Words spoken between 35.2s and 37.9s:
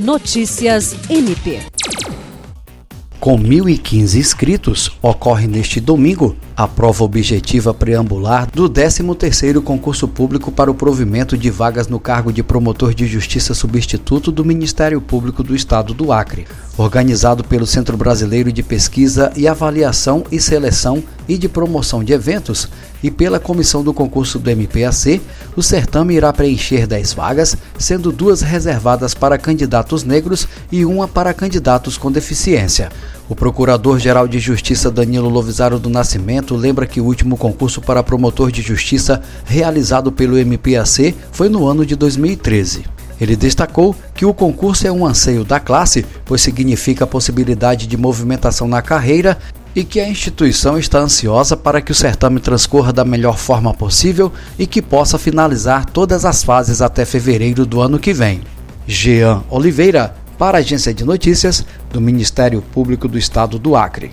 Lovisaro do Nascimento lembra que o último concurso